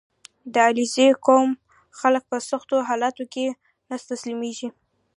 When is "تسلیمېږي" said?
4.09-4.69